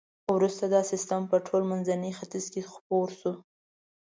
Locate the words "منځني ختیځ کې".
1.71-2.61